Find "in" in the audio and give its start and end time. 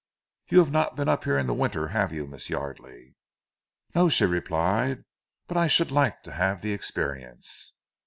1.37-1.45